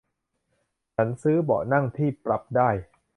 [0.95, 2.69] ฉันซื้อเบาะนั่งที่ปรับได้